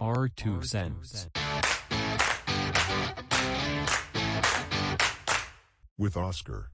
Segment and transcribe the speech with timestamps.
[0.00, 1.28] R2 Cents.
[5.98, 6.70] with Oscar.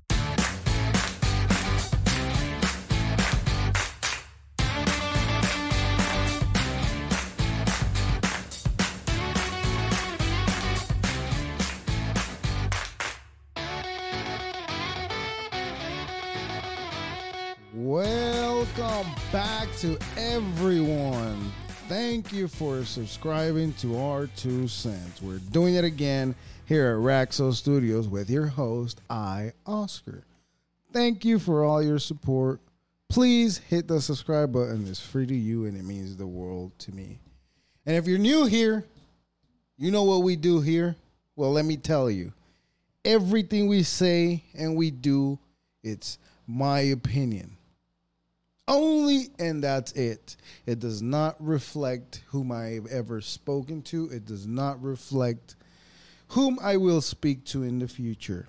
[17.75, 21.53] Welcome back to everyone.
[21.89, 25.23] Thank you for subscribing to our two cents.
[25.23, 30.25] We're doing it again here at Raxo Studios with your host, I, Oscar.
[30.93, 32.61] Thank you for all your support.
[33.09, 34.85] Please hit the subscribe button.
[34.89, 37.21] It's free to you and it means the world to me.
[37.87, 38.85] And if you're new here,
[39.79, 40.97] you know what we do here?
[41.37, 42.33] Well, let me tell you.
[43.05, 45.39] Everything we say and we do,
[45.85, 46.19] it's
[46.49, 47.56] my opinion
[48.69, 50.37] only and that's it.
[50.67, 54.09] It does not reflect whom i've ever spoken to.
[54.11, 55.57] It does not reflect
[56.29, 58.49] whom i will speak to in the future.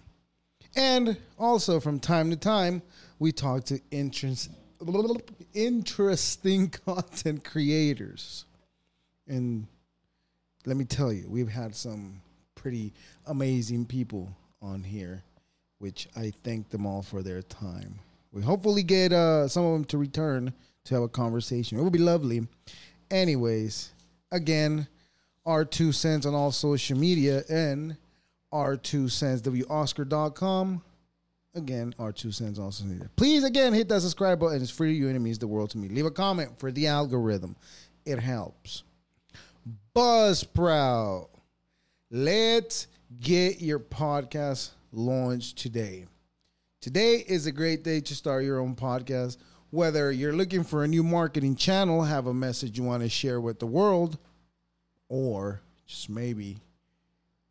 [0.76, 2.82] And also from time to time
[3.20, 4.50] we talk to interest,
[5.54, 8.46] interesting content creators.
[9.28, 9.68] And
[10.66, 12.22] let me tell you we've had some
[12.56, 12.94] pretty
[13.26, 15.24] amazing people on here
[15.78, 18.00] which i thank them all for their time
[18.38, 21.80] we hopefully get uh, some of them to return to have a conversation.
[21.80, 22.48] It would be lovely.
[23.10, 23.92] Anyways,
[24.32, 24.88] again,
[25.44, 27.98] our two cents on all social media and
[28.52, 30.84] our two cents woscar.com.
[31.56, 33.10] Again, our two cents also needed.
[33.16, 34.62] Please again hit that subscribe button.
[34.62, 35.90] It's free to you and it means the world to me.
[35.90, 37.56] Leave a comment for the algorithm.
[38.06, 38.84] It helps.
[39.96, 41.30] Buzzsprout.
[42.12, 42.86] Let's
[43.20, 46.06] get your podcast launched today.
[46.80, 49.38] Today is a great day to start your own podcast.
[49.72, 53.42] Whether you're looking for a new marketing channel, have a message you want to share
[53.42, 54.20] with the world,
[55.10, 56.60] or just maybe,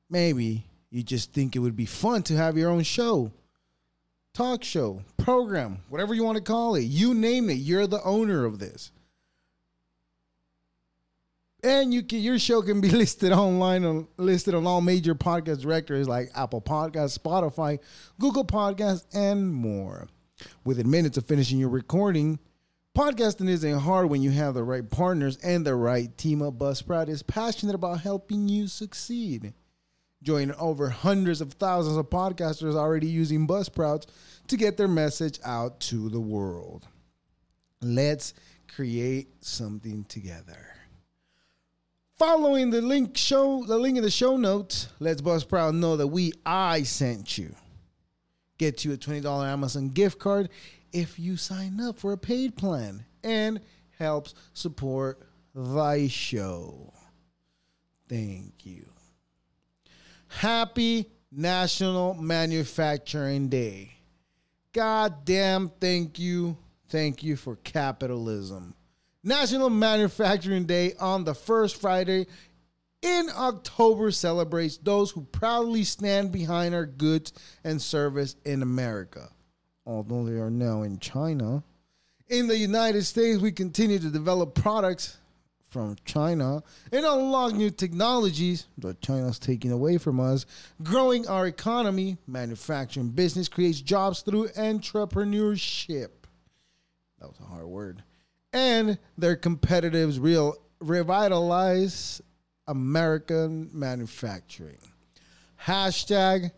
[0.09, 3.33] maybe you just think it would be fun to have your own show,
[4.33, 6.83] talk show, program, whatever you want to call it.
[6.83, 8.93] You name it, you're the owner of this
[11.63, 15.61] and you can your show can be listed online on listed on all major podcast
[15.61, 17.79] directories like Apple Podcasts, Spotify,
[18.19, 20.09] Google Podcasts, and more.
[20.65, 22.39] Within minutes of finishing your recording,
[22.97, 26.59] podcasting isn't hard when you have the right partners and the right team up.
[26.59, 29.55] Buzzsprout is passionate about helping you succeed.
[30.23, 34.07] Join over hundreds of thousands of podcasters already using Buzzsprouts
[34.49, 36.87] to get their message out to the world.
[37.81, 38.35] Let's
[38.69, 40.76] create something together.
[42.17, 46.33] Following the link show, the link in the show notes, let's Buzzsprout know that we
[46.47, 47.55] I sent you.
[48.57, 50.49] Get you a twenty dollar Amazon gift card
[50.95, 53.61] if you sign up for a paid plan, and
[53.99, 55.21] helps support
[55.55, 56.95] thy show.
[58.09, 58.87] Thank you.
[60.29, 63.93] Happy National Manufacturing Day.
[64.73, 66.57] God damn, thank you.
[66.89, 68.75] Thank you for capitalism.
[69.27, 72.29] National Manufacturing Day on the first Friday
[73.03, 77.33] in October celebrates those who proudly stand behind our goods
[77.65, 79.29] and service in America,
[79.85, 81.65] although they are now in China.
[82.29, 85.19] In the United States, we continue to develop products
[85.71, 86.63] from China
[86.93, 90.47] and unlock new technologies that China's taking away from us,
[90.85, 96.11] growing our economy, manufacturing business creates jobs through entrepreneurship.
[97.19, 98.05] That was a hard word
[98.57, 102.23] and their competitives real revitalize
[102.67, 104.79] American manufacturing.
[105.63, 106.51] Hashtag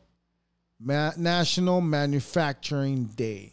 [0.78, 3.50] Ma- National Manufacturing Day.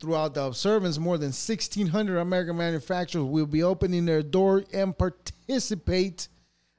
[0.00, 6.28] Throughout the observance, more than 1,600 American manufacturers will be opening their door and participate.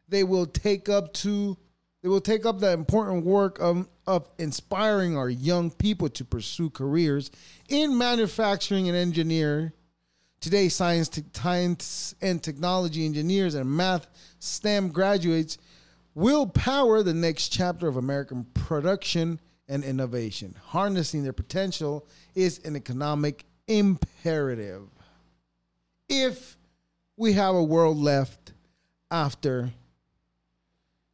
[0.10, 1.58] They will take up to
[2.02, 6.72] they will take up the important work of, of inspiring our young people to pursue
[6.72, 7.30] careers
[7.70, 9.72] in manufacturing and engineering
[10.42, 14.08] Today, science, te- science and technology engineers and math
[14.40, 15.60] STEM graduates
[16.16, 20.56] will power the next chapter of American production and innovation.
[20.70, 24.88] Harnessing their potential is an economic imperative.
[26.10, 26.58] If
[27.18, 28.54] we have a world left
[29.12, 29.72] after,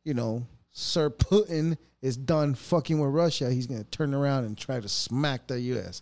[0.05, 4.57] you know, Sir Putin is done fucking with Russia, he's going to turn around and
[4.57, 6.01] try to smack the U.S.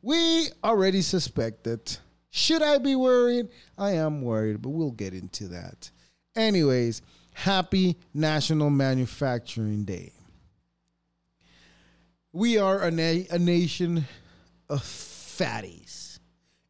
[0.00, 1.98] We already suspect that
[2.30, 3.48] should I be worried?
[3.78, 5.90] I am worried, but we'll get into that.
[6.34, 7.02] Anyways,
[7.34, 10.12] happy National Manufacturing Day.
[12.32, 14.04] We are a, na- a nation
[14.68, 16.18] of fatties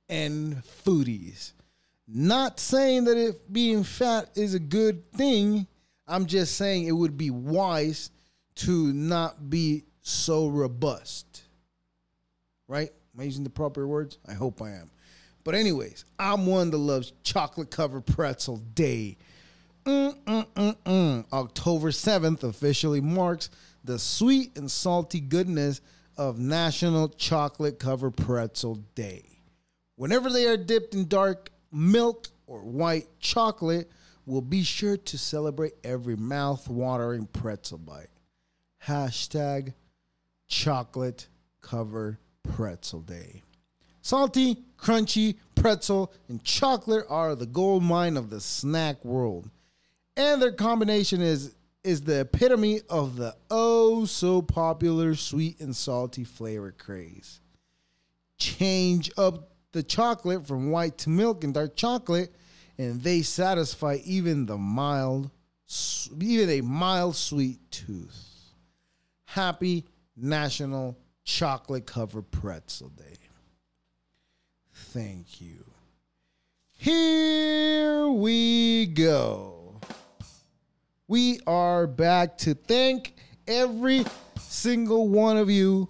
[0.08, 1.52] and foodies.
[2.06, 5.66] Not saying that if being fat is a good thing.
[6.06, 8.10] I'm just saying it would be wise
[8.56, 11.42] to not be so robust.
[12.68, 12.90] Right?
[13.14, 14.18] Am I using the proper words?
[14.28, 14.90] I hope I am.
[15.46, 19.16] But anyways, I'm one that loves chocolate covered pretzel day.
[19.84, 21.25] Mm-mm-mm-mm.
[21.32, 23.48] October 7th officially marks
[23.84, 25.82] the sweet and salty goodness
[26.16, 29.38] of National Chocolate Covered Pretzel Day.
[29.94, 33.88] Whenever they are dipped in dark milk or white chocolate,
[34.25, 38.08] we'll be sure to celebrate every mouth-watering pretzel bite.
[38.84, 39.75] Hashtag
[40.49, 41.28] chocolate
[41.60, 43.42] covered pretzel day.
[44.06, 49.50] Salty, crunchy, pretzel, and chocolate are the gold mine of the snack world.
[50.16, 56.22] And their combination is is the epitome of the oh so popular sweet and salty
[56.22, 57.40] flavor craze.
[58.38, 62.32] Change up the chocolate from white to milk and dark chocolate,
[62.78, 65.32] and they satisfy even the mild,
[66.20, 68.52] even a mild sweet tooth.
[69.24, 69.84] Happy
[70.16, 73.16] National Chocolate Covered Pretzel Day.
[74.93, 75.64] Thank you.
[76.73, 79.56] Here we go
[81.08, 83.14] we are back to thank
[83.46, 84.05] every
[84.40, 85.88] single one of you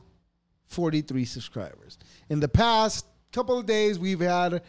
[0.67, 1.99] 43 subscribers.
[2.29, 4.62] In the past couple of days, we've had,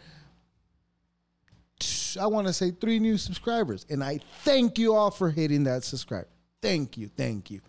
[2.18, 3.84] I want to say, three new subscribers.
[3.90, 6.26] And I thank you all for hitting that subscribe.
[6.62, 7.08] Thank you.
[7.08, 7.60] Thank you.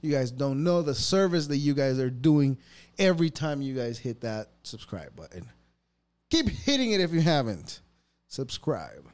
[0.00, 2.58] You guys don't know the service that you guys are doing
[2.98, 5.46] every time you guys hit that subscribe button.
[6.30, 7.80] Keep hitting it if you haven't.
[8.28, 9.06] Subscribe.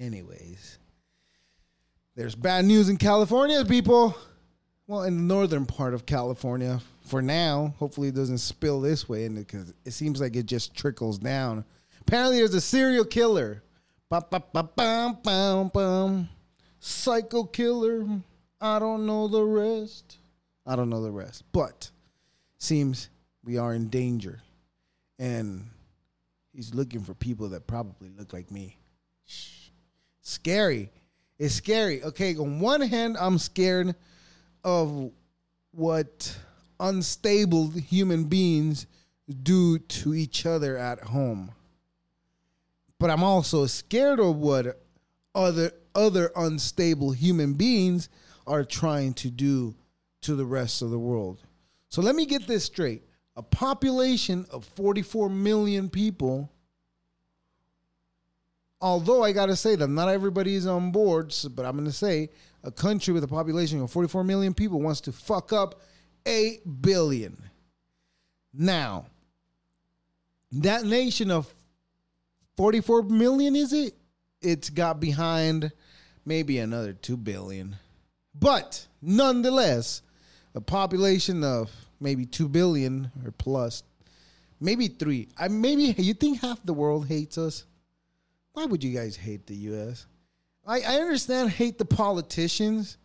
[0.00, 0.78] Anyways.
[2.14, 4.16] There's bad news in California, people.
[4.86, 7.74] Well, in the northern part of California for now.
[7.78, 11.64] Hopefully, it doesn't spill this way because it seems like it just trickles down.
[12.00, 13.62] Apparently, there's a serial killer.
[14.08, 16.28] Ba, ba, ba, bum, bum, bum.
[16.80, 18.06] Psycho killer.
[18.60, 20.16] I don't know the rest.
[20.66, 21.44] I don't know the rest.
[21.52, 21.90] But
[22.58, 23.10] seems
[23.44, 24.40] we are in danger.
[25.18, 25.66] And
[26.58, 28.76] he's looking for people that probably look like me.
[30.22, 30.90] Scary
[31.38, 32.02] It's scary.
[32.02, 33.94] Okay, on one hand, I'm scared
[34.64, 35.12] of
[35.70, 36.36] what
[36.80, 38.88] unstable human beings
[39.44, 41.52] do to each other at home.
[42.98, 44.82] But I'm also scared of what
[45.36, 48.08] other other unstable human beings
[48.48, 49.76] are trying to do
[50.22, 51.38] to the rest of the world.
[51.88, 53.04] So let me get this straight.
[53.38, 56.50] A population of 44 million people
[58.80, 61.92] although I got to say that not everybody is on board, but I'm going to
[61.92, 62.30] say
[62.62, 65.80] a country with a population of 44 million people wants to fuck up
[66.26, 67.42] 8 billion.
[68.52, 69.06] Now,
[70.52, 71.52] that nation of
[72.56, 73.94] 44 million, is it?
[74.40, 75.72] It's got behind
[76.24, 77.76] maybe another 2 billion.
[78.34, 80.02] But nonetheless,
[80.54, 83.82] a population of maybe 2 billion or plus,
[84.60, 85.28] maybe 3.
[85.38, 87.64] I maybe you think half the world hates us?
[88.58, 90.06] why would you guys hate the U.S.?
[90.66, 92.98] I, I understand hate the politicians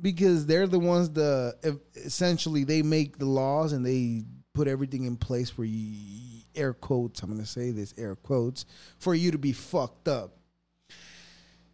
[0.00, 5.16] because they're the ones that essentially they make the laws and they put everything in
[5.16, 8.66] place for you air quotes i'm going to say this air quotes
[8.98, 10.36] for you to be fucked up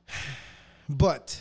[0.89, 1.41] but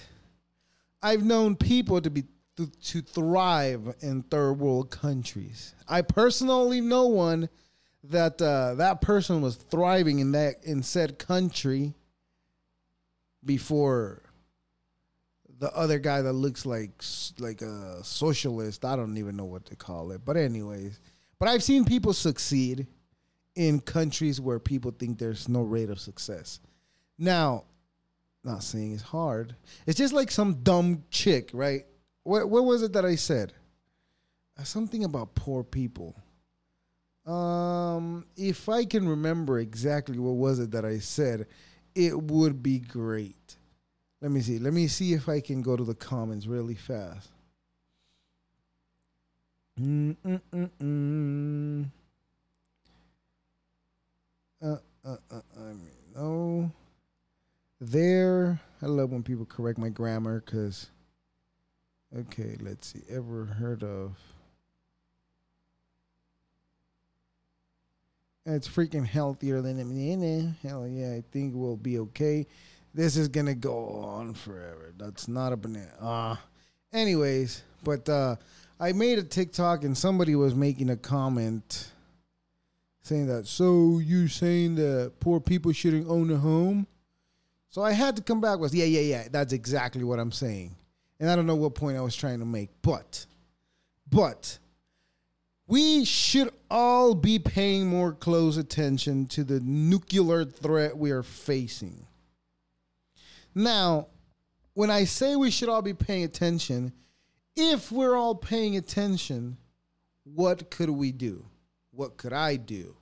[1.03, 2.23] i've known people to be
[2.57, 7.49] to, to thrive in third world countries i personally know one
[8.03, 11.93] that uh, that person was thriving in that in said country
[13.43, 14.21] before
[15.59, 17.03] the other guy that looks like
[17.39, 18.83] like a socialist.
[18.85, 20.99] I don't even know what to call it, but anyways,
[21.39, 22.87] but I've seen people succeed
[23.55, 26.59] in countries where people think there's no rate of success.
[27.17, 27.63] Now,
[28.43, 29.55] not saying it's hard.
[29.87, 31.85] It's just like some dumb chick, right?
[32.25, 33.53] What what was it that I said?
[34.63, 36.15] Something about poor people
[37.25, 41.47] um, if I can remember exactly what was it that I said,
[41.95, 43.55] it would be great.
[44.21, 44.59] Let me see.
[44.59, 47.29] Let me see if I can go to the comments really fast.
[49.79, 51.85] Mm-mm-mm-mm.
[54.61, 56.71] Uh, uh, uh, I mean, no.
[57.81, 58.59] There.
[58.81, 60.91] I love when people correct my grammar because.
[62.17, 63.01] Okay, let's see.
[63.09, 64.15] Ever heard of.
[68.45, 70.55] It's freaking healthier than banana.
[70.61, 72.45] Hell yeah, I think we'll be okay.
[72.93, 74.93] This is gonna go on forever.
[74.97, 75.91] That's not a banana.
[75.99, 76.31] Ah.
[76.31, 76.37] Uh,
[76.95, 78.35] anyways, but uh,
[78.79, 81.91] I made a TikTok and somebody was making a comment
[83.01, 86.87] saying that, so you saying that poor people shouldn't own a home?
[87.69, 90.75] So I had to come back with, yeah, yeah, yeah, that's exactly what I'm saying.
[91.25, 93.25] And I don't know what point I was trying to make, but,
[94.07, 94.59] but,
[95.65, 102.05] we should all be paying more close attention to the nuclear threat we are facing.
[103.55, 104.05] Now,
[104.75, 106.93] when I say we should all be paying attention,
[107.55, 109.57] if we're all paying attention,
[110.25, 111.43] what could we do?
[111.89, 112.95] What could I do?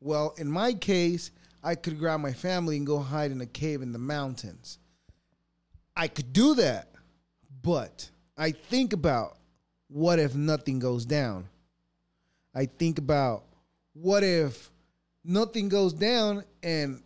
[0.00, 1.30] Well, in my case,
[1.62, 4.80] I could grab my family and go hide in a cave in the mountains.
[5.96, 6.95] I could do that,
[7.66, 8.08] but
[8.38, 9.38] I think about
[9.88, 11.48] what if nothing goes down?
[12.54, 13.42] I think about
[13.92, 14.70] what if
[15.24, 17.02] nothing goes down and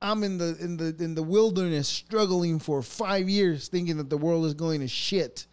[0.00, 4.16] I'm in the in the in the wilderness struggling for 5 years thinking that the
[4.16, 5.48] world is going to shit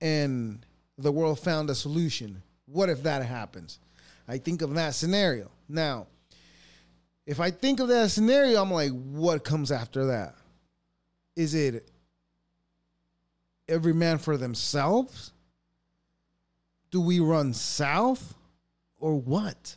[0.00, 0.66] and
[0.98, 2.42] the world found a solution.
[2.66, 3.78] What if that happens?
[4.26, 5.52] I think of that scenario.
[5.68, 6.08] Now,
[7.26, 10.34] if I think of that scenario, I'm like, what comes after that?
[11.36, 11.88] Is it
[13.70, 15.32] every man for themselves?
[16.90, 18.34] Do we run south
[18.98, 19.76] or what?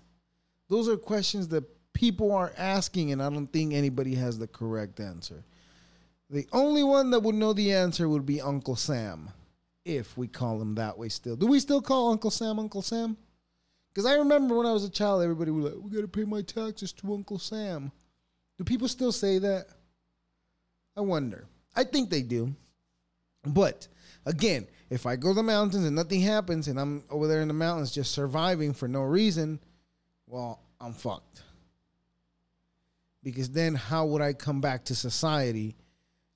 [0.67, 4.99] Those are questions that people are asking, and I don't think anybody has the correct
[4.99, 5.43] answer.
[6.29, 9.29] The only one that would know the answer would be Uncle Sam
[9.85, 11.35] if we call him that way still.
[11.35, 13.15] Do we still call Uncle Sam Uncle Sam?
[13.93, 16.23] Because I remember when I was a child, everybody was like, we got to pay
[16.23, 17.91] my taxes to Uncle Sam.
[18.57, 19.67] Do people still say that?
[20.97, 21.45] I wonder.
[21.75, 22.55] I think they do.
[23.45, 23.87] But
[24.25, 27.47] again, if I go to the mountains and nothing happens and I'm over there in
[27.47, 29.59] the mountains just surviving for no reason,
[30.27, 31.41] well, I'm fucked.
[33.23, 35.75] Because then how would I come back to society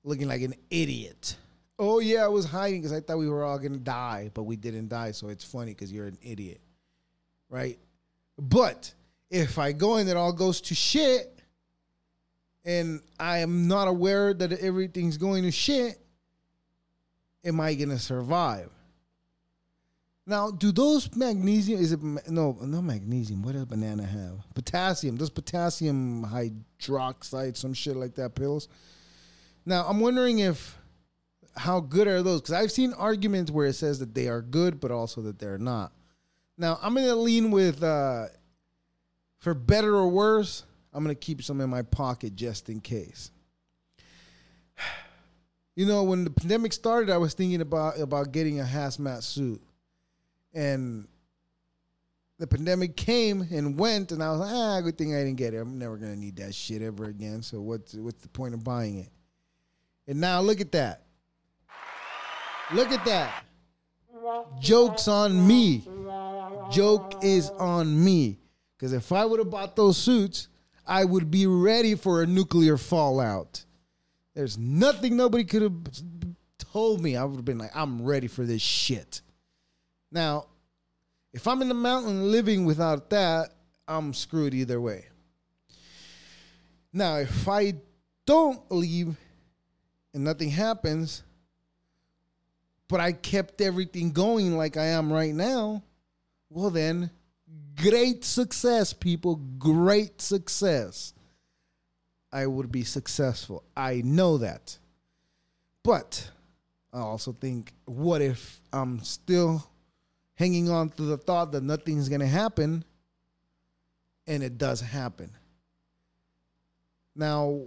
[0.04, 1.36] looking like an idiot?
[1.78, 4.56] Oh yeah, I was hiding because I thought we were all gonna die, but we
[4.56, 5.12] didn't die.
[5.12, 6.60] So it's funny because you're an idiot,
[7.48, 7.78] right?
[8.38, 8.92] But
[9.30, 11.42] if I go and it all goes to shit,
[12.64, 15.98] and I am not aware that everything's going to shit,
[17.44, 18.70] am I gonna survive?
[20.26, 21.80] Now, do those magnesium?
[21.80, 22.58] Is it no?
[22.60, 23.42] No magnesium.
[23.42, 24.52] What does banana have?
[24.54, 25.16] Potassium.
[25.16, 28.68] Does potassium hydroxide some shit like that pills?
[29.64, 30.78] Now, I'm wondering if
[31.58, 32.40] how good are those?
[32.40, 35.58] Because I've seen arguments where it says that they are good, but also that they're
[35.58, 35.92] not.
[36.56, 38.26] Now I'm gonna lean with uh,
[39.38, 40.64] for better or worse.
[40.92, 43.30] I'm gonna keep some in my pocket just in case.
[45.78, 49.62] You know, when the pandemic started, I was thinking about about getting a hazmat suit,
[50.52, 51.06] and
[52.40, 55.54] the pandemic came and went, and I was like, ah, good thing I didn't get
[55.54, 55.58] it.
[55.58, 57.42] I'm never gonna need that shit ever again.
[57.42, 59.08] So what's what's the point of buying it?
[60.08, 61.04] And now look at that.
[62.74, 63.44] Look at that.
[64.60, 65.84] Joke's on me.
[66.72, 68.40] Joke is on me.
[68.76, 70.48] Because if I would have bought those suits,
[70.84, 73.64] I would be ready for a nuclear fallout.
[74.38, 75.74] There's nothing nobody could have
[76.72, 77.16] told me.
[77.16, 79.20] I would have been like, I'm ready for this shit.
[80.12, 80.46] Now,
[81.32, 83.50] if I'm in the mountain living without that,
[83.88, 85.06] I'm screwed either way.
[86.92, 87.74] Now, if I
[88.26, 89.16] don't leave
[90.14, 91.24] and nothing happens,
[92.86, 95.82] but I kept everything going like I am right now,
[96.48, 97.10] well, then,
[97.74, 99.40] great success, people.
[99.58, 101.12] Great success.
[102.32, 103.64] I would be successful.
[103.76, 104.78] I know that.
[105.82, 106.30] But
[106.92, 109.68] I also think, what if I'm still
[110.34, 112.84] hanging on to the thought that nothing's going to happen
[114.26, 115.30] and it does happen?
[117.16, 117.62] Now,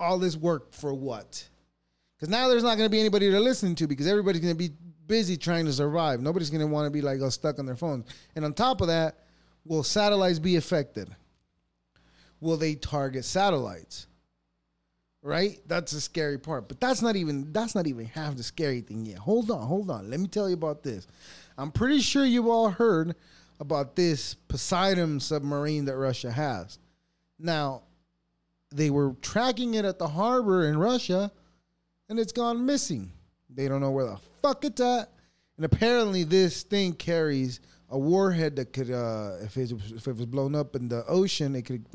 [0.00, 1.48] all this work for what?
[2.16, 4.58] Because now there's not going to be anybody to listen to because everybody's going to
[4.58, 4.74] be
[5.06, 6.20] busy trying to survive.
[6.20, 8.06] Nobody's going to want to be like stuck on their phones.
[8.34, 9.16] And on top of that,
[9.64, 11.14] will satellites be affected?
[12.46, 14.06] Will they target satellites?
[15.20, 15.60] Right?
[15.66, 16.68] That's the scary part.
[16.68, 19.18] But that's not even that's not even half the scary thing yet.
[19.18, 20.08] Hold on, hold on.
[20.08, 21.08] Let me tell you about this.
[21.58, 23.16] I'm pretty sure you've all heard
[23.58, 26.78] about this Poseidon submarine that Russia has.
[27.36, 27.82] Now,
[28.70, 31.32] they were tracking it at the harbor in Russia
[32.08, 33.10] and it's gone missing.
[33.50, 35.10] They don't know where the fuck it's at.
[35.56, 40.26] And apparently, this thing carries a warhead that could, uh, if, it, if it was
[40.26, 41.86] blown up in the ocean, it could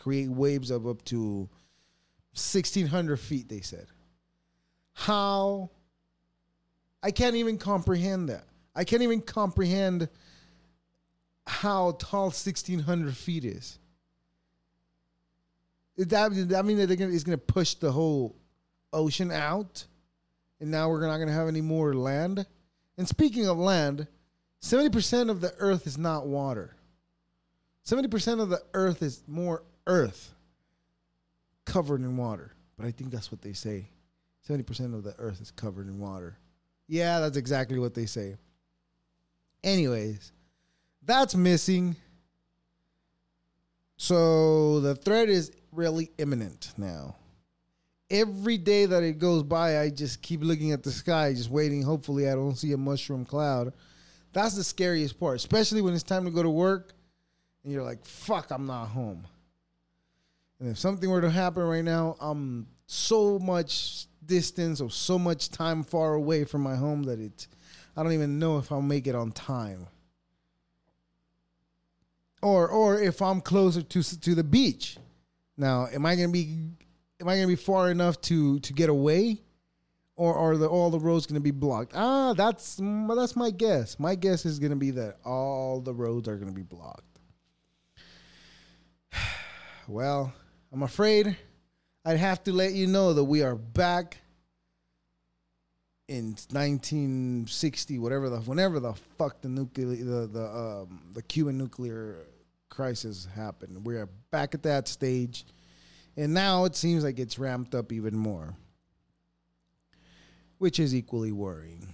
[0.00, 1.48] create waves of up to
[2.32, 3.86] 1,600 feet, they said.
[4.92, 5.70] How?
[7.02, 8.44] I can't even comprehend that.
[8.74, 10.08] I can't even comprehend
[11.46, 13.78] how tall 1,600 feet is.
[15.96, 18.36] That, that mean that gonna, it's going to push the whole
[18.92, 19.84] ocean out,
[20.60, 22.46] and now we're not going to have any more land.
[22.96, 24.06] And speaking of land,
[24.62, 26.76] 70% of the earth is not water.
[27.86, 30.32] 70% of the earth is more earth
[31.66, 32.52] covered in water.
[32.76, 33.90] But I think that's what they say.
[34.48, 36.38] 70% of the earth is covered in water.
[36.86, 38.36] Yeah, that's exactly what they say.
[39.62, 40.32] Anyways,
[41.02, 41.96] that's missing.
[43.96, 47.16] So the threat is really imminent now.
[48.10, 51.82] Every day that it goes by, I just keep looking at the sky, just waiting.
[51.82, 53.72] Hopefully, I don't see a mushroom cloud.
[54.32, 56.94] That's the scariest part, especially when it's time to go to work
[57.62, 59.26] and you're like, fuck, I'm not home.
[60.60, 65.50] And if something were to happen right now, I'm so much distance or so much
[65.50, 67.48] time far away from my home that it
[67.96, 69.88] I don't even know if I'll make it on time.
[72.42, 74.98] Or or if I'm closer to to the beach.
[75.56, 76.56] Now, am I going to be
[77.20, 79.42] am I going to be far enough to to get away?
[80.16, 81.92] Or are the all the roads going to be blocked?
[81.94, 83.98] Ah, that's that's my guess.
[83.98, 87.18] My guess is going to be that all the roads are going to be blocked.
[89.88, 90.32] Well,
[90.72, 91.36] I'm afraid
[92.04, 94.18] I'd have to let you know that we are back
[96.06, 102.26] in 1960, whatever the whenever the fuck the nuclear the the um, the Cuban nuclear
[102.68, 103.84] crisis happened.
[103.84, 105.44] We're back at that stage,
[106.16, 108.54] and now it seems like it's ramped up even more,
[110.58, 111.88] which is equally worrying.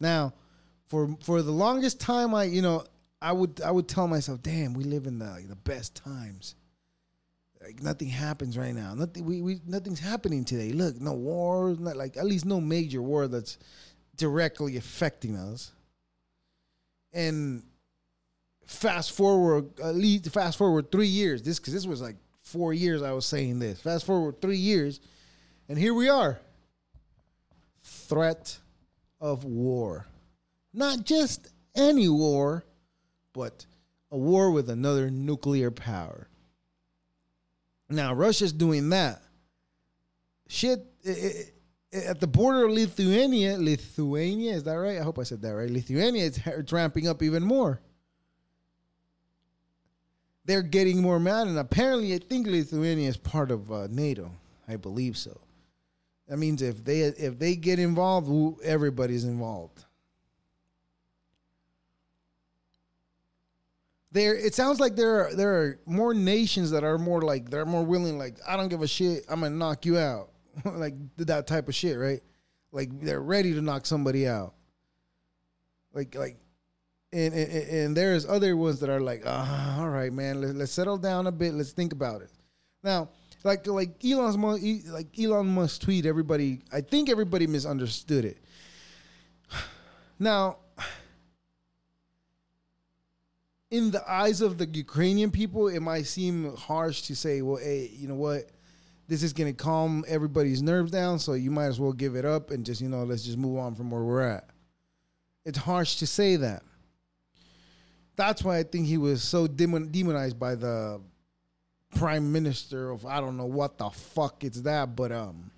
[0.00, 0.34] Now,
[0.86, 2.84] for for the longest time, I you know
[3.22, 6.56] I would I would tell myself, "Damn, we live in the the best times."
[7.62, 8.94] Like nothing happens right now.
[8.94, 10.72] Nothing we, we nothing's happening today.
[10.72, 13.58] Look, no wars, not like at least no major war that's
[14.16, 15.72] directly affecting us.
[17.12, 17.62] And
[18.66, 21.42] fast forward at least fast forward 3 years.
[21.42, 23.80] This cuz this was like 4 years I was saying this.
[23.80, 25.00] Fast forward 3 years
[25.68, 26.40] and here we are.
[27.82, 28.58] Threat
[29.20, 30.06] of war.
[30.72, 32.64] Not just any war,
[33.32, 33.66] but
[34.10, 36.28] a war with another nuclear power.
[37.92, 39.22] Now, Russia's doing that.
[40.48, 41.52] Shit, it,
[41.92, 44.98] it, at the border of Lithuania, Lithuania, is that right?
[44.98, 45.70] I hope I said that right.
[45.70, 47.80] Lithuania, it's, it's ramping up even more.
[50.44, 54.32] They're getting more mad, and apparently, I think Lithuania is part of uh, NATO.
[54.66, 55.40] I believe so.
[56.28, 59.84] That means if they if they get involved, everybody's involved.
[64.12, 67.64] There it sounds like there are there are more nations that are more like they're
[67.64, 70.28] more willing like I don't give a shit I'm gonna knock you out.
[70.66, 72.20] Like that type of shit right?
[72.72, 74.52] Like they're ready to knock somebody out.
[75.94, 76.36] Like like
[77.10, 80.72] and and, and there's other ones that are like uh, all right man let, let's
[80.72, 82.30] settle down a bit let's think about it.
[82.82, 83.08] Now
[83.44, 84.36] like like Elon's
[84.88, 88.38] like Elon Musk tweet everybody I think everybody misunderstood it.
[90.18, 90.58] Now
[93.72, 97.90] in the eyes of the Ukrainian people, it might seem harsh to say, well, hey,
[97.90, 98.50] you know what?
[99.08, 102.26] This is going to calm everybody's nerves down, so you might as well give it
[102.26, 104.50] up and just, you know, let's just move on from where we're at.
[105.46, 106.62] It's harsh to say that.
[108.14, 111.00] That's why I think he was so demonized by the
[111.96, 115.50] prime minister of I don't know what the fuck it's that, but um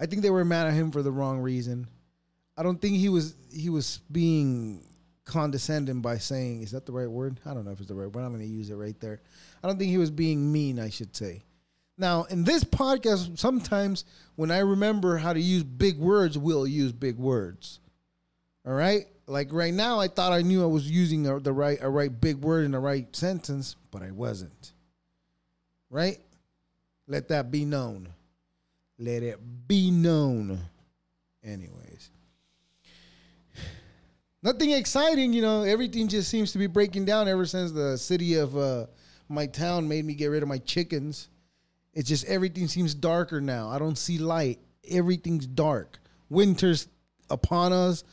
[0.00, 1.86] I think they were mad at him for the wrong reason.
[2.56, 4.82] I don't think he was he was being
[5.30, 7.38] condescending by saying, is that the right word?
[7.46, 8.24] I don't know if it's the right word.
[8.24, 9.20] I'm going to use it right there.
[9.62, 11.42] I don't think he was being mean, I should say.
[11.96, 16.92] Now, in this podcast, sometimes when I remember how to use big words, we'll use
[16.92, 17.78] big words.
[18.66, 19.06] All right?
[19.26, 22.20] Like right now, I thought I knew I was using a, the right a right
[22.20, 24.72] big word in the right sentence, but I wasn't.
[25.90, 26.18] Right?
[27.06, 28.08] Let that be known.
[28.98, 29.38] Let it
[29.68, 30.58] be known.
[31.44, 32.10] Anyways
[34.42, 35.32] nothing exciting.
[35.32, 38.86] You know, everything just seems to be breaking down ever since the city of uh,
[39.28, 41.28] my town made me get rid of my chickens.
[41.94, 43.68] It's just everything seems darker now.
[43.68, 44.58] I don't see light.
[44.88, 45.98] Everything's dark.
[46.28, 46.88] Winter's
[47.28, 48.04] upon us.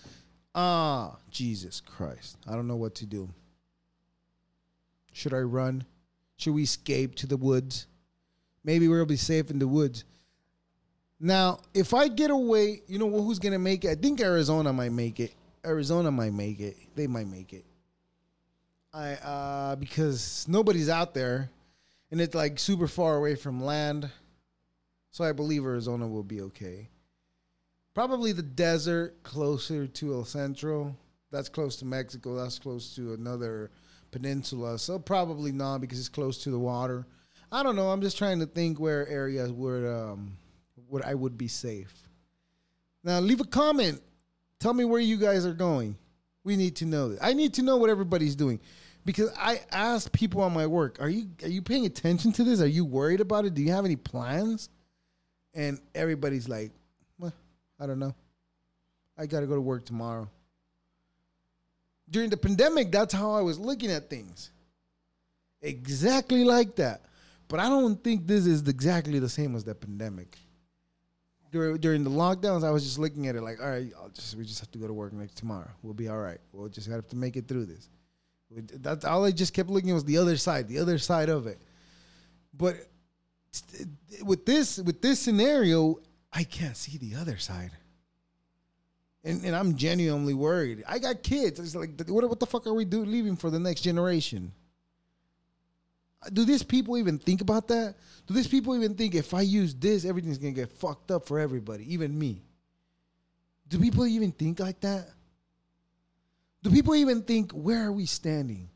[0.55, 2.37] Ah, Jesus Christ.
[2.47, 3.29] I don't know what to do.
[5.13, 5.85] Should I run?
[6.37, 7.87] Should we escape to the woods?
[8.63, 10.03] Maybe we'll be safe in the woods.
[11.19, 13.89] Now, if I get away, you know who's going to make it?
[13.89, 15.33] I think Arizona might make it.
[15.67, 16.77] Arizona might make it.
[16.95, 17.65] They might make it.
[18.93, 21.49] I uh because nobody's out there
[22.09, 24.09] and it's like super far away from land.
[25.11, 26.89] So I believe Arizona will be okay.
[27.93, 30.95] Probably the desert closer to El Centro.
[31.31, 32.35] That's close to Mexico.
[32.35, 33.71] That's close to another
[34.11, 34.79] peninsula.
[34.79, 37.05] So probably not because it's close to the water.
[37.51, 37.89] I don't know.
[37.89, 40.37] I'm just trying to think where areas would um
[40.89, 41.93] would I would be safe.
[43.03, 44.01] Now leave a comment
[44.59, 45.97] Tell me where you guys are going.
[46.43, 47.17] We need to know.
[47.21, 48.59] I need to know what everybody's doing
[49.05, 52.61] because I asked people on my work, "Are you are you paying attention to this?
[52.61, 53.53] Are you worried about it?
[53.53, 54.69] Do you have any plans?"
[55.53, 56.71] And everybody's like,
[57.17, 57.33] well,
[57.79, 58.15] "I don't know.
[59.17, 60.29] I got to go to work tomorrow."
[62.09, 64.51] During the pandemic, that's how I was looking at things.
[65.61, 67.01] Exactly like that.
[67.47, 70.37] But I don't think this is exactly the same as the pandemic.
[71.51, 74.35] During, during the lockdowns, I was just looking at it like, all right, I'll just
[74.35, 75.69] we just have to go to work next tomorrow.
[75.81, 76.39] We'll be all right.
[76.51, 77.89] We'll just have to make it through this.
[78.75, 81.47] That's all I just kept looking at was the other side, the other side of
[81.47, 81.59] it.
[82.53, 82.75] But
[84.23, 85.99] with this with this scenario,
[86.31, 87.71] I can't see the other side.
[89.23, 90.83] And, and I'm genuinely worried.
[90.87, 91.59] I got kids.
[91.59, 94.53] It's like, what, what the fuck are we doing leaving for the next generation?
[96.33, 97.95] Do these people even think about that?
[98.25, 101.39] Do these people even think if I use this, everything's gonna get fucked up for
[101.39, 102.41] everybody, even me?
[103.69, 105.09] Do people even think like that?
[106.63, 108.69] Do people even think where are we standing?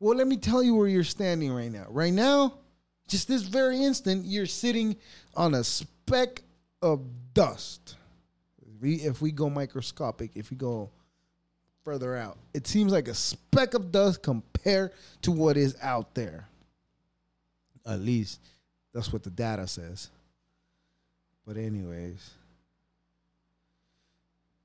[0.00, 1.86] Well, let me tell you where you're standing right now.
[1.88, 2.58] Right now,
[3.06, 4.96] just this very instant, you're sitting
[5.34, 6.42] on a speck
[6.82, 7.00] of
[7.32, 7.96] dust.
[8.82, 10.90] If we go microscopic, if we go
[11.84, 16.47] further out, it seems like a speck of dust compared to what is out there.
[17.88, 18.40] At least
[18.92, 20.10] that's what the data says.
[21.46, 22.30] But anyways,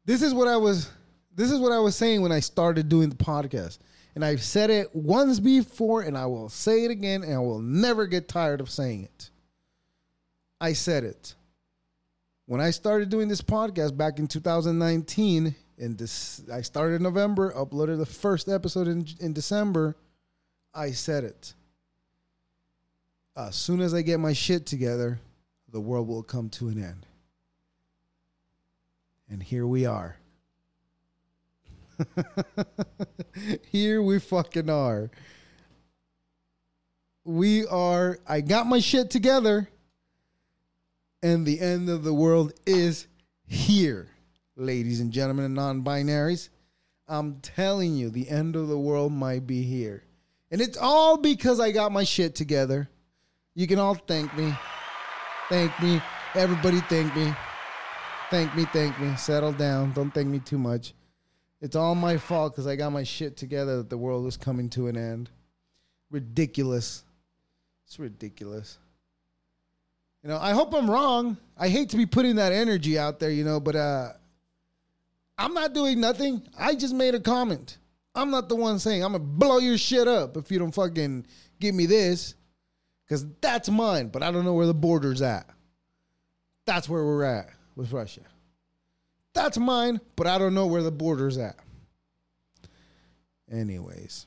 [0.05, 0.89] this is what I was
[1.35, 3.79] this is what I was saying when I started doing the podcast.
[4.15, 7.61] And I've said it once before and I will say it again and I will
[7.61, 9.31] never get tired of saying it.
[10.61, 11.33] I said it.
[12.45, 17.51] When I started doing this podcast back in 2019, and this I started in November,
[17.53, 19.95] uploaded the first episode in, in December,
[20.73, 21.53] I said it.
[23.35, 25.19] As soon as I get my shit together,
[25.71, 27.05] the world will come to an end.
[29.29, 30.17] And here we are.
[33.71, 35.09] Here we fucking are.
[37.23, 39.69] We are, I got my shit together,
[41.21, 43.07] and the end of the world is
[43.45, 44.09] here,
[44.57, 46.49] ladies and gentlemen and non binaries.
[47.07, 50.03] I'm telling you, the end of the world might be here.
[50.51, 52.89] And it's all because I got my shit together.
[53.55, 54.53] You can all thank me.
[55.49, 56.01] Thank me.
[56.33, 57.33] Everybody thank me.
[58.29, 59.15] Thank me, thank me.
[59.15, 59.93] Settle down.
[59.93, 60.93] Don't thank me too much.
[61.61, 64.69] It's all my fault because I got my shit together that the world was coming
[64.71, 65.29] to an end.
[66.09, 67.03] Ridiculous.
[67.85, 68.79] It's ridiculous.
[70.23, 71.37] You know, I hope I'm wrong.
[71.57, 74.13] I hate to be putting that energy out there, you know, but uh
[75.37, 76.41] I'm not doing nothing.
[76.57, 77.77] I just made a comment.
[78.15, 81.25] I'm not the one saying I'm gonna blow your shit up if you don't fucking
[81.59, 82.35] give me this.
[83.09, 85.47] Cause that's mine, but I don't know where the border's at.
[86.65, 88.21] That's where we're at with Russia.
[89.33, 91.57] That's mine, but I don't know where the border's at.
[93.51, 94.25] Anyways,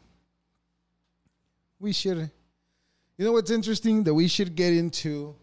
[1.79, 2.31] we should.
[3.17, 5.35] You know what's interesting that we should get into?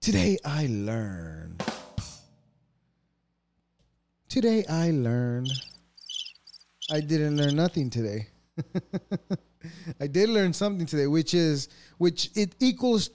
[0.00, 1.62] Today I learned.
[4.28, 5.50] Today I learned.
[6.90, 8.28] I didn't learn nothing today.
[10.00, 11.68] I did learn something today, which is
[11.98, 13.10] which it equals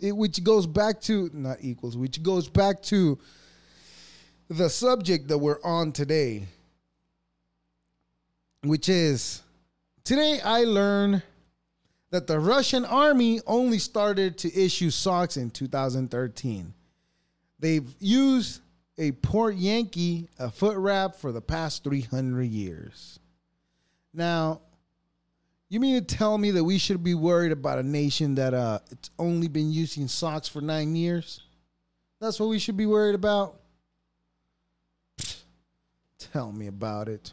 [0.00, 3.18] it, which goes back to not equals, which goes back to
[4.48, 6.46] the subject that we're on today,
[8.62, 9.42] which is
[10.04, 11.22] today I learned
[12.10, 16.72] that the Russian army only started to issue socks in 2013.
[17.58, 18.62] They've used
[18.96, 23.18] a portyanki, a foot wrap, for the past 300 years.
[24.14, 24.62] Now,
[25.68, 28.78] you mean to tell me that we should be worried about a nation that uh
[28.90, 31.40] it's only been using socks for nine years?
[32.20, 33.60] That's what we should be worried about.
[36.32, 37.32] Tell me about it.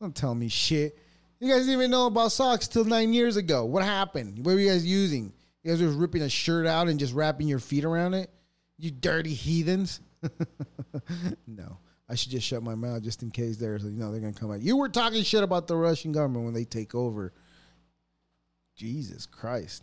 [0.00, 0.98] Don't tell me shit.
[1.38, 3.64] You guys didn't even know about socks till nine years ago.
[3.64, 4.44] What happened?
[4.44, 5.32] What were you guys using?
[5.62, 8.30] You guys were ripping a shirt out and just wrapping your feet around it?
[8.78, 10.00] You dirty heathens.
[11.46, 11.78] no.
[12.08, 14.52] I should just shut my mouth just in case there's, you know, they're to come
[14.52, 14.60] out.
[14.60, 17.32] You were talking shit about the Russian government when they take over.
[18.76, 19.82] Jesus Christ.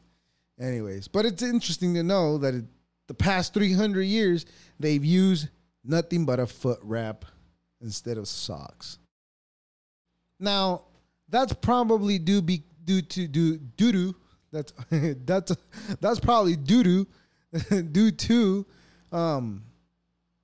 [0.60, 2.66] Anyways, but it's interesting to know that it,
[3.08, 4.46] the past 300 years,
[4.80, 5.50] they've used
[5.84, 7.26] nothing but a foot wrap
[7.82, 9.00] instead of socks.
[10.40, 10.84] Now,
[11.28, 14.16] that's probably due be due to do due to
[14.52, 14.74] that's
[15.26, 15.56] that's
[16.00, 18.66] that's probably due to due to
[19.12, 19.64] um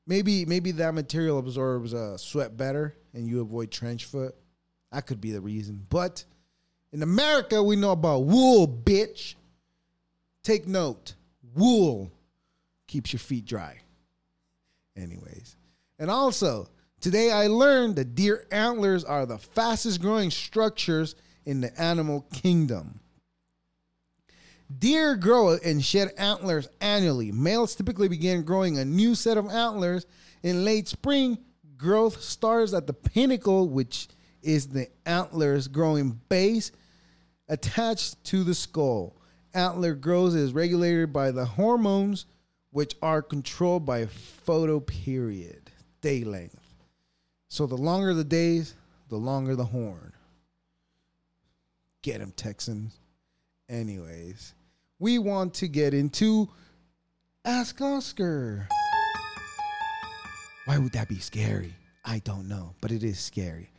[0.10, 4.36] maybe maybe that material absorbs uh, sweat better and you avoid trench foot.
[4.92, 5.86] That could be the reason.
[5.90, 6.26] But
[6.92, 9.36] in America, we know about wool, bitch.
[10.44, 11.14] Take note.
[11.56, 12.12] Wool
[12.88, 13.78] keeps your feet dry.
[14.98, 15.56] Anyways.
[15.98, 16.68] And also,
[17.02, 23.00] Today I learned that deer antlers are the fastest growing structures in the animal kingdom.
[24.78, 27.32] Deer grow and shed antlers annually.
[27.32, 30.06] Males typically begin growing a new set of antlers
[30.44, 31.40] in late spring.
[31.76, 34.08] Growth starts at the pedicle, which
[34.42, 36.72] is the antlers growing base
[37.48, 39.16] attached to the skull.
[39.54, 42.28] Antler growth is regulated by the hormones,
[42.72, 45.68] which are controlled by photoperiod,
[46.02, 46.60] day length.
[47.48, 48.76] So the longer the days,
[49.10, 50.14] the longer the horn.
[52.04, 53.00] Get him, Texans.
[53.68, 54.54] Anyways,
[55.00, 56.50] we want to get into
[57.46, 58.68] Ask Oscar.
[60.66, 61.74] Why would that be scary?
[62.06, 63.72] I don't know, but it is scary.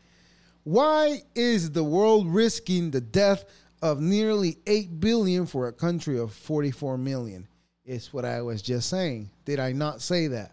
[0.65, 3.45] Why is the world risking the death
[3.83, 7.47] of nearly 8 billion for a country of 44 million?
[7.85, 9.31] It's what I was just saying.
[9.45, 10.53] Did I not say that?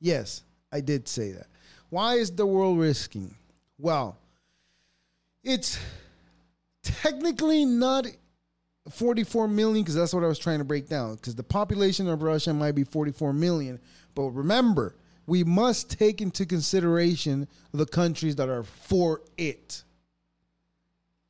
[0.00, 1.46] Yes, I did say that.
[1.90, 3.34] Why is the world risking?
[3.78, 4.16] Well,
[5.42, 5.78] it's
[6.82, 8.06] technically not
[8.90, 12.22] 44 million because that's what I was trying to break down because the population of
[12.22, 13.80] Russia might be 44 million,
[14.14, 14.96] but remember,
[15.26, 19.84] we must take into consideration the countries that are for it.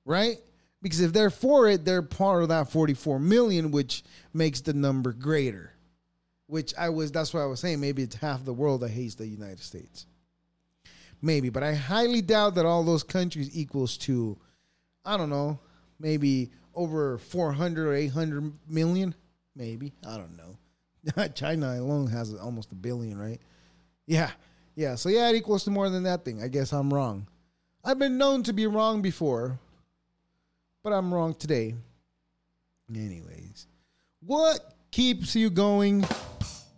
[0.04, 0.38] Right?
[0.80, 5.12] Because if they're for it, they're part of that 44 million, which makes the number
[5.12, 5.72] greater.
[6.46, 7.80] Which I was, that's what I was saying.
[7.80, 10.06] Maybe it's half the world that hates the United States.
[11.20, 14.38] Maybe, but I highly doubt that all those countries equals to,
[15.04, 15.58] I don't know,
[15.98, 19.14] maybe over 400 or 800 million.
[19.56, 19.92] Maybe.
[20.06, 21.28] I don't know.
[21.34, 23.40] China alone has almost a billion, right?
[24.06, 24.30] Yeah.
[24.76, 24.94] Yeah.
[24.94, 26.40] So yeah, it equals to more than that thing.
[26.40, 27.26] I guess I'm wrong.
[27.84, 29.58] I've been known to be wrong before,
[30.84, 31.74] but I'm wrong today.
[32.94, 33.66] Anyways,
[34.20, 34.60] what
[34.90, 36.04] keeps you going?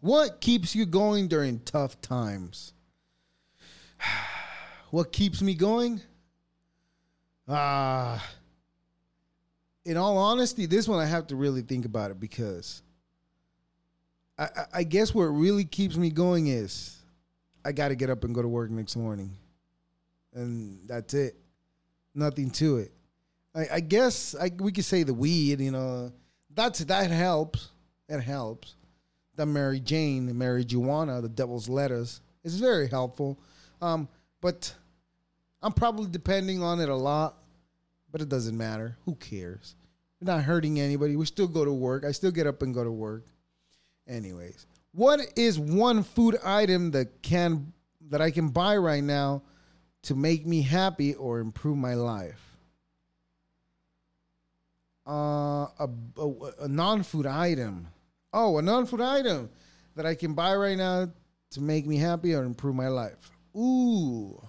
[0.01, 2.73] What keeps you going during tough times?
[4.91, 6.01] what keeps me going?
[7.47, 8.15] Ah.
[8.15, 8.39] Uh,
[9.90, 12.81] in all honesty, this one I have to really think about it because
[14.38, 16.96] I, I guess what really keeps me going is
[17.64, 19.33] I got to get up and go to work next morning,
[20.33, 21.35] and that's it.
[22.14, 22.92] Nothing to it.
[23.53, 25.61] I, I guess I, we could say the weed.
[25.61, 26.12] You know,
[26.55, 27.70] that's that helps.
[28.09, 28.76] It helps.
[29.35, 33.40] The Mary Jane, the marijuana, the devil's Lettuce is very helpful.
[33.83, 34.07] Um,
[34.40, 34.72] but
[35.61, 37.38] I'm probably depending on it a lot.
[38.12, 38.96] But it doesn't matter.
[39.05, 39.74] Who cares?
[40.20, 41.16] We're not hurting anybody.
[41.16, 42.04] We still go to work.
[42.04, 43.24] I still get up and go to work.
[44.06, 47.72] Anyways, what is one food item that can
[48.11, 49.42] that I can buy right now
[50.02, 52.40] to make me happy or improve my life?
[55.06, 56.30] Uh, a, a,
[56.61, 57.88] a non-food item.
[58.33, 59.48] Oh, a non-food item
[59.96, 61.09] that I can buy right now
[61.52, 63.30] to make me happy or improve my life.
[63.56, 64.40] Ooh.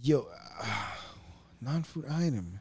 [0.00, 0.28] Yo,
[0.62, 0.66] uh,
[1.60, 2.60] non-food item.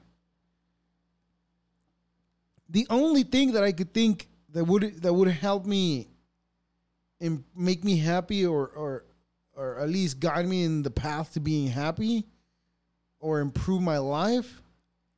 [2.69, 6.08] The only thing that I could think that would that would help me
[7.19, 9.05] and make me happy or or
[9.53, 12.25] or at least guide me in the path to being happy
[13.19, 14.62] or improve my life,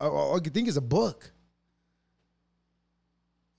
[0.00, 1.30] all I could think is a book.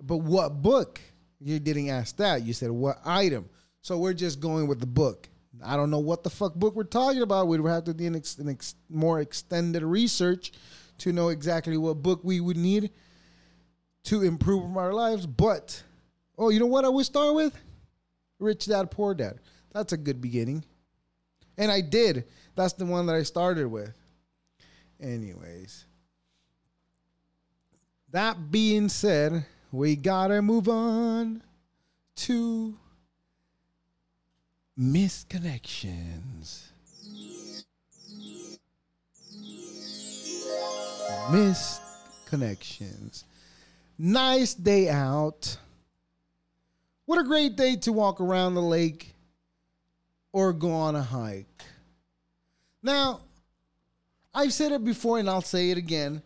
[0.01, 0.99] But what book?
[1.39, 2.43] You didn't ask that.
[2.43, 3.49] You said what item.
[3.81, 5.29] So we're just going with the book.
[5.63, 7.47] I don't know what the fuck book we're talking about.
[7.47, 10.51] We'd have to do an, ex, an ex, more extended research
[10.99, 12.91] to know exactly what book we would need
[14.03, 15.25] to improve our lives.
[15.25, 15.81] But,
[16.37, 17.57] oh, you know what I would start with?
[18.39, 19.39] Rich Dad, Poor Dad.
[19.71, 20.63] That's a good beginning.
[21.57, 22.25] And I did.
[22.55, 23.93] That's the one that I started with.
[25.01, 25.85] Anyways.
[28.11, 31.41] That being said, we gotta move on
[32.15, 32.77] to
[34.79, 36.67] misconnections.
[41.31, 43.23] Misconnections.
[43.97, 45.57] Nice day out.
[47.05, 49.13] What a great day to walk around the lake
[50.31, 51.63] or go on a hike.
[52.81, 53.21] Now,
[54.33, 56.21] I've said it before and I'll say it again.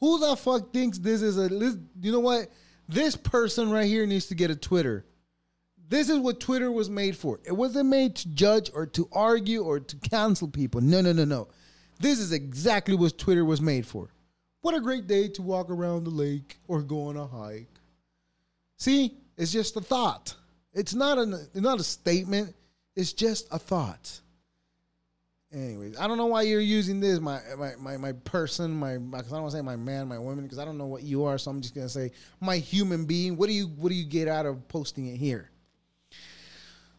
[0.00, 1.48] Who the fuck thinks this is a
[2.00, 2.48] you know what?
[2.88, 5.04] This person right here needs to get a Twitter.
[5.88, 7.40] This is what Twitter was made for.
[7.44, 10.80] It wasn't made to judge or to argue or to cancel people.
[10.80, 11.48] No, no, no, no.
[11.98, 14.10] This is exactly what Twitter was made for.
[14.60, 17.68] What a great day to walk around the lake or go on a hike.
[18.76, 20.34] See, it's just a thought.
[20.72, 22.54] It's not a not a statement.
[22.96, 24.20] It's just a thought.
[25.52, 29.32] Anyways, I don't know why you're using this, my my my, my person, my because
[29.32, 31.24] I don't want to say my man, my woman, because I don't know what you
[31.24, 31.38] are.
[31.38, 33.36] So I'm just gonna say my human being.
[33.36, 35.50] What do you what do you get out of posting it here?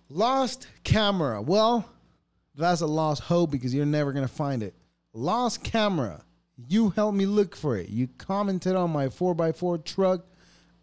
[0.10, 1.42] Lost camera.
[1.42, 1.88] Well,
[2.56, 4.74] that's a lost hope because you're never gonna find it.
[5.14, 6.24] Lost camera.
[6.68, 7.90] You helped me look for it.
[7.90, 10.26] You commented on my 4x4 truck.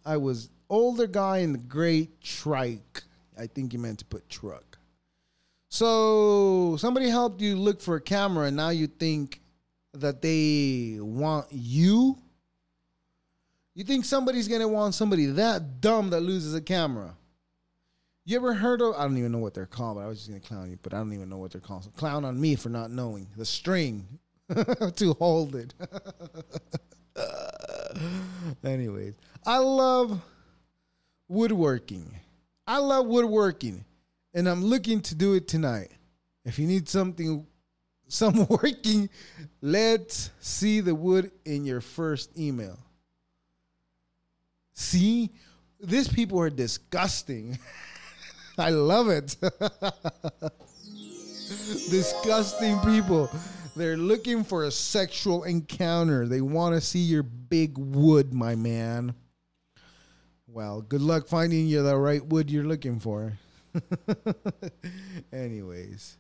[0.05, 3.03] I was older guy in the great trike.
[3.39, 4.79] I think you meant to put truck.
[5.69, 9.41] So somebody helped you look for a camera and now you think
[9.93, 12.17] that they want you?
[13.75, 17.15] You think somebody's gonna want somebody that dumb that loses a camera?
[18.25, 18.95] You ever heard of?
[18.95, 19.97] I don't even know what they're called.
[19.97, 21.85] But I was just gonna clown you, but I don't even know what they're called.
[21.85, 24.19] So clown on me for not knowing the string
[24.97, 25.75] to hold it.
[28.65, 30.21] Anyways, I love
[31.29, 32.15] woodworking.
[32.67, 33.85] I love woodworking,
[34.35, 35.91] and I'm looking to do it tonight.
[36.45, 37.47] If you need something,
[38.09, 39.09] some working,
[39.61, 42.79] let's see the wood in your first email.
[44.73, 45.31] See,
[45.81, 47.59] these people are disgusting.
[48.59, 49.37] I love it.
[51.91, 53.31] disgusting people.
[53.77, 56.27] They're looking for a sexual encounter.
[56.27, 59.15] They want to see your big wood, my man.
[60.47, 63.35] Well, good luck finding you the right wood you're looking for.
[65.33, 66.17] Anyways,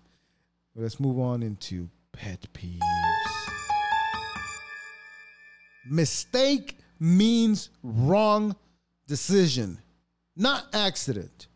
[0.74, 2.80] let's move on into pet peeves.
[5.88, 8.54] Mistake means wrong
[9.06, 9.78] decision,
[10.36, 11.46] not accident.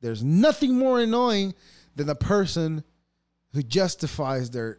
[0.00, 1.54] There's nothing more annoying
[1.94, 2.82] than a person
[3.52, 4.78] who justifies their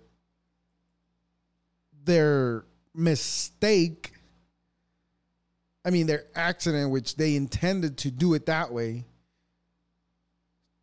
[2.06, 4.14] their mistake
[5.86, 9.06] I mean their accident which they intended to do it that way.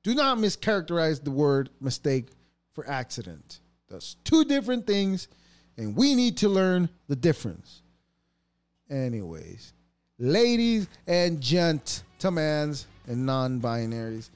[0.02, 2.28] Do not mischaracterize the word mistake
[2.74, 3.60] for accident.
[3.88, 5.28] That's two different things
[5.76, 7.82] and we need to learn the difference.
[8.90, 9.72] Anyways,
[10.18, 12.74] ladies and gentlemen
[13.06, 14.28] and non-binaries,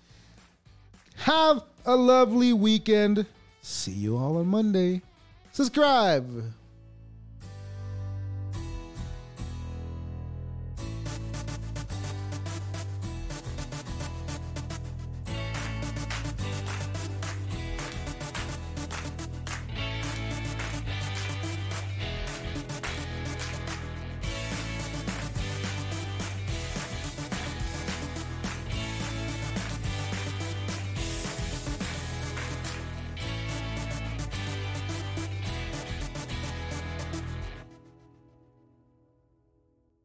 [1.17, 3.27] have a lovely weekend.
[3.61, 5.03] See you all on Monday.
[5.53, 6.53] Subscribe.